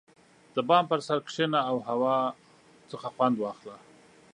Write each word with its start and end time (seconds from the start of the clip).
•د 0.55 0.57
بام 0.67 0.83
پر 0.91 0.99
سر 1.07 1.19
کښېنه 1.27 1.59
او 1.69 1.77
هوا 1.87 2.17
خوند 3.15 3.35
واخله. 3.39 3.77